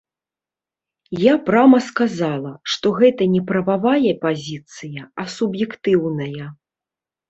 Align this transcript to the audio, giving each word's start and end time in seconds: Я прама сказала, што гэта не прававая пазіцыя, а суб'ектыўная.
Я 1.23 1.33
прама 1.49 1.79
сказала, 1.89 2.55
што 2.77 2.95
гэта 2.99 3.29
не 3.37 3.45
прававая 3.53 4.13
пазіцыя, 4.27 5.01
а 5.21 5.31
суб'ектыўная. 5.39 6.45